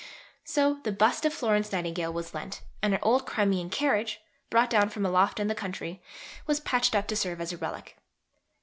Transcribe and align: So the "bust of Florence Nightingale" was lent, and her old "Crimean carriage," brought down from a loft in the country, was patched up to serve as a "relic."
So 0.43 0.79
the 0.81 0.91
"bust 0.91 1.25
of 1.25 1.31
Florence 1.35 1.71
Nightingale" 1.71 2.11
was 2.11 2.33
lent, 2.33 2.63
and 2.81 2.91
her 2.91 2.99
old 3.05 3.27
"Crimean 3.27 3.69
carriage," 3.69 4.19
brought 4.49 4.71
down 4.71 4.89
from 4.89 5.05
a 5.05 5.11
loft 5.11 5.39
in 5.39 5.45
the 5.45 5.53
country, 5.53 6.01
was 6.47 6.59
patched 6.59 6.95
up 6.95 7.05
to 7.09 7.15
serve 7.15 7.39
as 7.39 7.53
a 7.53 7.57
"relic." 7.57 7.97